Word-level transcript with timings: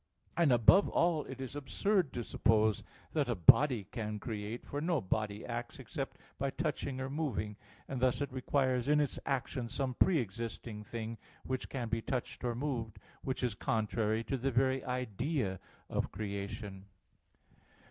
And 0.35 0.51
above 0.51 0.89
all 0.89 1.25
it 1.25 1.39
is 1.39 1.55
absurd 1.55 2.11
to 2.13 2.23
suppose 2.23 2.83
that 3.13 3.29
a 3.29 3.35
body 3.35 3.83
can 3.91 4.17
create, 4.17 4.65
for 4.65 4.81
no 4.81 4.99
body 4.99 5.45
acts 5.45 5.77
except 5.77 6.17
by 6.39 6.49
touching 6.49 6.99
or 6.99 7.07
moving; 7.07 7.55
and 7.87 8.01
thus 8.01 8.19
it 8.19 8.33
requires 8.33 8.87
in 8.87 8.99
its 8.99 9.19
action 9.27 9.69
some 9.69 9.93
pre 9.93 10.17
existing 10.17 10.83
thing, 10.83 11.19
which 11.43 11.69
can 11.69 11.87
be 11.87 12.01
touched 12.01 12.43
or 12.43 12.55
moved, 12.55 12.97
which 13.21 13.43
is 13.43 13.53
contrary 13.53 14.23
to 14.23 14.37
the 14.37 14.49
very 14.49 14.83
idea 14.85 15.59
of 15.87 16.11
creation. 16.11 16.85